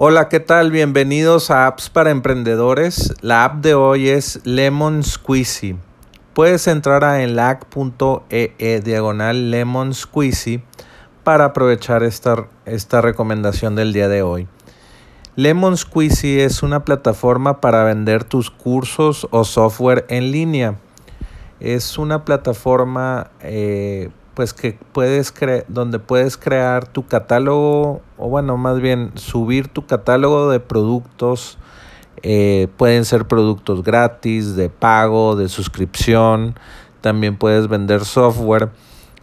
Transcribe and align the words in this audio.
Hola, 0.00 0.28
¿qué 0.28 0.38
tal? 0.38 0.70
Bienvenidos 0.70 1.50
a 1.50 1.66
Apps 1.66 1.90
para 1.90 2.12
Emprendedores. 2.12 3.14
La 3.20 3.42
app 3.42 3.56
de 3.56 3.74
hoy 3.74 4.08
es 4.10 4.40
Lemon 4.44 5.02
Squeezy. 5.02 5.74
Puedes 6.34 6.68
entrar 6.68 7.02
a 7.02 7.24
enlac.ee 7.24 8.54
e 8.58 8.80
diagonal 8.80 9.50
Lemon 9.50 9.92
Squeezy 9.92 10.62
para 11.24 11.46
aprovechar 11.46 12.04
esta, 12.04 12.46
esta 12.64 13.00
recomendación 13.00 13.74
del 13.74 13.92
día 13.92 14.06
de 14.06 14.22
hoy. 14.22 14.46
Lemon 15.34 15.76
Squeezy 15.76 16.42
es 16.42 16.62
una 16.62 16.84
plataforma 16.84 17.60
para 17.60 17.82
vender 17.82 18.22
tus 18.22 18.52
cursos 18.52 19.26
o 19.32 19.42
software 19.42 20.06
en 20.10 20.30
línea. 20.30 20.76
Es 21.58 21.98
una 21.98 22.24
plataforma 22.24 23.32
eh, 23.40 24.10
pues 24.38 24.52
que 24.52 24.78
puedes 24.92 25.34
donde 25.66 25.98
puedes 25.98 26.36
crear 26.36 26.86
tu 26.86 27.04
catálogo 27.04 28.02
o 28.16 28.28
bueno 28.28 28.56
más 28.56 28.78
bien 28.78 29.10
subir 29.16 29.66
tu 29.66 29.84
catálogo 29.84 30.48
de 30.48 30.60
productos 30.60 31.58
eh, 32.22 32.68
pueden 32.76 33.04
ser 33.04 33.26
productos 33.26 33.82
gratis 33.82 34.54
de 34.54 34.70
pago 34.70 35.34
de 35.34 35.48
suscripción. 35.48 36.54
También 37.00 37.36
puedes 37.36 37.66
vender 37.66 38.04
software. 38.04 38.70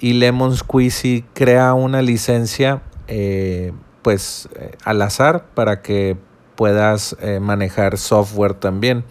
Y 0.00 0.14
Lemon 0.14 0.56
Squeezy 0.56 1.24
crea 1.34 1.72
una 1.74 2.02
licencia 2.02 2.82
eh, 3.06 3.72
pues 4.02 4.48
eh, 4.56 4.72
al 4.82 5.02
azar 5.02 5.46
para 5.54 5.82
que 5.82 6.16
puedas 6.56 7.16
manejar 7.40 7.96
software 7.96 8.54
también. 8.54 9.04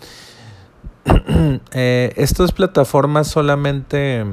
Estas 1.71 2.51
plataformas 2.51 3.27
solamente 3.29 4.25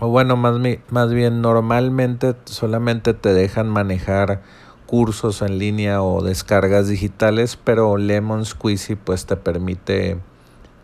o 0.00 0.08
bueno, 0.08 0.36
más, 0.36 0.60
más 0.90 1.12
bien 1.12 1.40
normalmente 1.40 2.34
solamente 2.44 3.14
te 3.14 3.32
dejan 3.32 3.68
manejar 3.68 4.42
cursos 4.86 5.42
en 5.42 5.58
línea 5.58 6.02
o 6.02 6.22
descargas 6.22 6.88
digitales, 6.88 7.58
pero 7.62 7.96
Lemon 7.98 8.44
Squeezy 8.44 8.94
pues 8.94 9.26
te 9.26 9.36
permite 9.36 10.18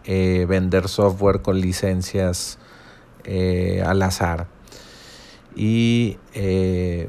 eh, 0.04 0.44
vender 0.46 0.88
software 0.88 1.40
con 1.40 1.60
licencias 1.60 2.58
eh, 3.24 3.82
al 3.86 4.02
azar. 4.02 4.48
Y 5.56 6.18
eh, 6.34 7.08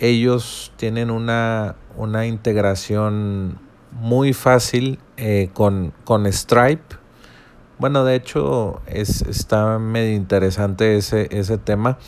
ellos 0.00 0.72
tienen 0.76 1.10
una, 1.10 1.76
una, 1.96 2.26
integración 2.26 3.58
muy 3.92 4.32
fácil 4.32 4.98
con, 5.54 5.94
con 6.04 6.30
Stripe 6.30 6.96
bueno, 7.78 8.04
de 8.04 8.14
hecho, 8.14 8.80
es, 8.86 9.22
está 9.22 9.78
medio 9.78 10.14
interesante 10.14 10.96
ese, 10.96 11.28
ese 11.30 11.58
tema. 11.58 11.98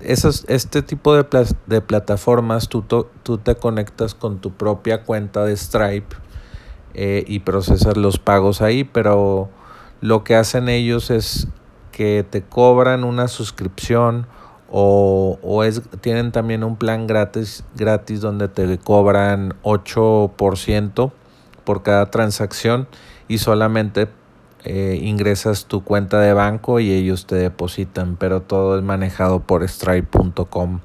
Esos, 0.00 0.44
este 0.48 0.82
tipo 0.82 1.14
de, 1.14 1.26
de 1.66 1.80
plataformas, 1.80 2.68
tú, 2.68 2.82
tú, 2.82 3.38
te 3.38 3.56
conectas 3.56 4.14
con 4.14 4.38
tu 4.38 4.52
propia 4.52 5.02
cuenta 5.02 5.44
de 5.44 5.56
Stripe 5.56 6.16
eh, 6.94 7.24
y 7.26 7.40
procesas 7.40 7.96
los 7.96 8.18
pagos 8.18 8.60
ahí, 8.60 8.84
pero 8.84 9.48
lo 10.00 10.22
que 10.22 10.36
hacen 10.36 10.68
ellos 10.68 11.10
es 11.10 11.48
que 11.90 12.24
te 12.28 12.42
cobran 12.42 13.04
una 13.04 13.28
suscripción 13.28 14.26
o, 14.70 15.38
o 15.42 15.64
es, 15.64 15.82
tienen 16.00 16.32
también 16.32 16.64
un 16.64 16.76
plan 16.76 17.06
gratis, 17.06 17.64
gratis 17.74 18.20
donde 18.20 18.48
te 18.48 18.78
cobran 18.78 19.54
8% 19.62 21.12
por 21.64 21.82
cada 21.82 22.10
transacción 22.10 22.86
y 23.28 23.38
solamente 23.38 24.08
eh, 24.66 24.98
ingresas 25.02 25.66
tu 25.66 25.84
cuenta 25.84 26.20
de 26.20 26.32
banco 26.32 26.80
y 26.80 26.90
ellos 26.90 27.26
te 27.26 27.34
depositan, 27.34 28.16
pero 28.16 28.40
todo 28.40 28.78
es 28.78 28.82
manejado 28.82 29.40
por 29.40 29.62
stripe.com. 29.62 30.80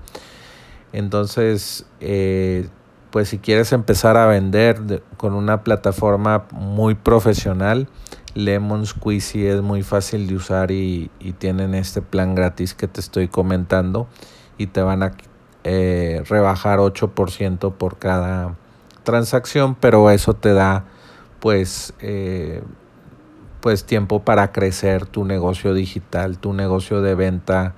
Entonces, 0.91 1.85
eh, 2.01 2.67
pues 3.09 3.29
si 3.29 3.37
quieres 3.37 3.71
empezar 3.71 4.17
a 4.17 4.25
vender 4.25 5.01
con 5.15 5.33
una 5.33 5.63
plataforma 5.63 6.45
muy 6.51 6.95
profesional, 6.95 7.87
Lemon 8.33 8.85
Squeezy 8.85 9.47
es 9.47 9.61
muy 9.61 9.81
fácil 9.81 10.27
de 10.27 10.35
usar 10.35 10.71
y, 10.71 11.09
tienen 11.37 11.73
este 11.73 12.01
plan 12.01 12.35
gratis 12.35 12.73
que 12.73 12.89
te 12.89 12.99
estoy 12.99 13.29
comentando 13.29 14.07
y 14.57 14.67
te 14.67 14.81
van 14.81 15.03
a 15.03 15.13
eh, 15.63 16.21
rebajar 16.27 16.79
8% 16.79 17.73
por 17.75 17.97
cada 17.97 18.57
transacción, 19.03 19.75
pero 19.75 20.09
eso 20.09 20.33
te 20.33 20.53
da 20.53 20.83
pues 21.39 21.93
pues 23.61 23.85
tiempo 23.85 24.21
para 24.21 24.51
crecer 24.51 25.05
tu 25.05 25.25
negocio 25.25 25.73
digital, 25.73 26.37
tu 26.37 26.53
negocio 26.53 27.01
de 27.01 27.15
venta 27.15 27.75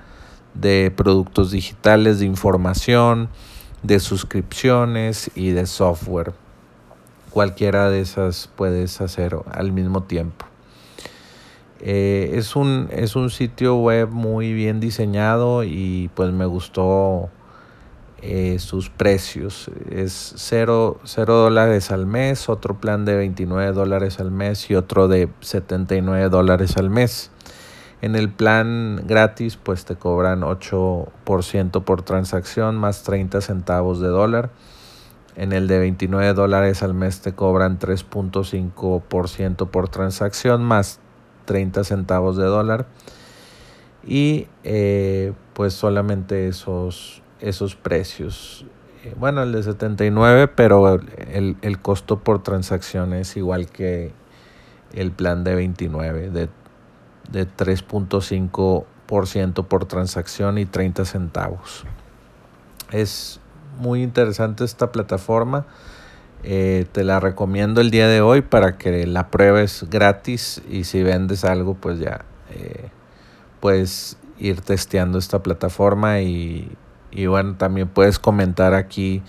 de 0.53 0.91
productos 0.95 1.51
digitales, 1.51 2.19
de 2.19 2.25
información, 2.25 3.29
de 3.83 3.99
suscripciones 3.99 5.31
y 5.35 5.51
de 5.51 5.65
software. 5.65 6.33
Cualquiera 7.31 7.89
de 7.89 8.01
esas 8.01 8.49
puedes 8.55 9.01
hacer 9.01 9.37
al 9.51 9.71
mismo 9.71 10.03
tiempo. 10.03 10.45
Eh, 11.79 12.33
es, 12.35 12.55
un, 12.55 12.89
es 12.91 13.15
un 13.15 13.31
sitio 13.31 13.75
web 13.77 14.09
muy 14.09 14.53
bien 14.53 14.79
diseñado 14.79 15.63
y 15.63 16.11
pues 16.13 16.31
me 16.31 16.45
gustó 16.45 17.29
eh, 18.23 18.59
sus 18.59 18.89
precios. 18.89 19.71
Es 19.89 20.33
0, 20.37 20.99
dólares 21.25 21.89
al 21.89 22.05
mes, 22.05 22.49
otro 22.49 22.79
plan 22.79 23.03
de 23.03 23.15
29 23.15 23.71
dólares 23.71 24.19
al 24.19 24.29
mes 24.29 24.69
y 24.69 24.75
otro 24.75 25.07
de 25.07 25.27
79 25.39 26.29
dólares 26.29 26.77
al 26.77 26.91
mes. 26.91 27.31
En 28.03 28.15
el 28.15 28.29
plan 28.31 29.03
gratis 29.07 29.57
pues 29.57 29.85
te 29.85 29.95
cobran 29.95 30.41
8% 30.41 31.83
por 31.83 32.01
transacción 32.03 32.75
más 32.75 33.01
30 33.03 33.41
centavos 33.41 33.99
de 33.99 34.09
dólar. 34.09 34.51
En 35.35 35.51
el 35.51 35.67
de 35.67 35.79
29 35.79 36.33
dólares 36.33 36.83
al 36.83 36.93
mes 36.93 37.21
te 37.21 37.33
cobran 37.33 37.79
3.5% 37.79 39.69
por 39.69 39.89
transacción 39.89 40.63
más 40.63 40.99
30 41.45 41.83
centavos 41.85 42.37
de 42.37 42.45
dólar. 42.45 42.85
Y 44.05 44.47
eh, 44.63 45.33
pues 45.53 45.73
solamente 45.73 46.47
esos 46.47 47.21
esos 47.41 47.75
precios. 47.75 48.66
Eh, 49.03 49.13
bueno, 49.18 49.44
el 49.44 49.52
de 49.52 49.63
79, 49.63 50.47
pero 50.47 50.96
el, 50.96 51.57
el 51.62 51.79
costo 51.79 52.19
por 52.19 52.41
transacción 52.44 53.13
es 53.13 53.35
igual 53.35 53.69
que 53.69 54.13
el 54.94 55.12
plan 55.12 55.44
de 55.44 55.56
29, 55.56 56.29
de, 56.29 56.47
de 57.31 57.47
3.5% 57.47 59.66
por 59.66 59.85
transacción 59.85 60.57
y 60.57 60.66
30 60.66 61.06
centavos. 61.06 61.85
Es 62.91 63.40
muy 63.79 64.03
interesante 64.03 64.63
esta 64.63 64.91
plataforma. 64.91 65.66
Eh, 66.44 66.85
te 66.91 67.03
la 67.03 67.19
recomiendo 67.19 67.81
el 67.81 67.91
día 67.91 68.08
de 68.08 68.22
hoy 68.22 68.41
para 68.41 68.78
que 68.78 69.06
la 69.06 69.29
pruebes 69.29 69.85
gratis 69.90 70.62
y 70.68 70.85
si 70.85 71.03
vendes 71.03 71.46
algo 71.46 71.75
pues 71.75 72.00
ya 72.00 72.25
eh, 72.50 72.90
puedes 73.59 74.18
ir 74.40 74.62
testeando 74.62 75.19
esta 75.19 75.44
plataforma 75.44 76.22
y 76.22 76.75
y 77.11 77.27
bueno, 77.27 77.55
también 77.57 77.88
puedes 77.88 78.19
comentar 78.19 78.73
aquí 78.73 79.22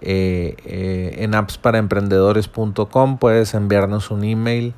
eh, 0.00 0.56
eh, 0.64 1.16
en 1.18 1.34
appsparaemprendedores.com. 1.34 3.18
Puedes 3.18 3.54
enviarnos 3.54 4.10
un 4.10 4.24
email 4.24 4.74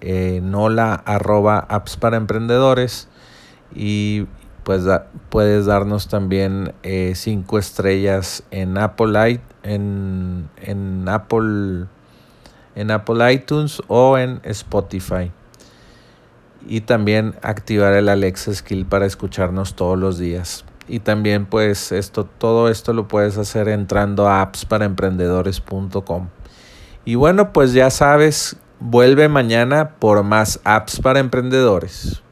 eh, 0.00 0.40
nola 0.42 0.94
arroba 0.94 1.58
apps 1.58 1.96
para 1.96 2.16
emprendedores 2.16 3.08
y 3.74 4.26
pues 4.62 4.84
puedes 5.30 5.66
darnos 5.66 6.08
también 6.08 6.74
eh, 6.82 7.14
cinco 7.14 7.58
estrellas 7.58 8.42
en 8.50 8.76
Apple, 8.76 9.40
en, 9.62 10.50
en, 10.58 11.08
Apple, 11.08 11.86
en 12.74 12.90
Apple 12.90 13.32
iTunes 13.32 13.80
o 13.88 14.18
en 14.18 14.40
Spotify. 14.44 15.32
Y 16.66 16.82
también 16.82 17.34
activar 17.40 17.94
el 17.94 18.10
Alexa 18.10 18.54
Skill 18.54 18.84
para 18.84 19.06
escucharnos 19.06 19.74
todos 19.74 19.98
los 19.98 20.18
días. 20.18 20.66
Y 20.88 21.00
también 21.00 21.46
pues 21.46 21.92
esto, 21.92 22.24
todo 22.24 22.68
esto 22.68 22.92
lo 22.92 23.08
puedes 23.08 23.36
hacer 23.36 23.68
entrando 23.68 24.26
a 24.26 24.40
appsparaemprendedores.com. 24.40 26.28
Y 27.04 27.14
bueno, 27.14 27.52
pues 27.52 27.72
ya 27.72 27.90
sabes, 27.90 28.56
vuelve 28.80 29.28
mañana 29.28 29.96
por 29.98 30.22
más 30.24 30.60
apps 30.64 31.00
para 31.00 31.20
emprendedores. 31.20 32.22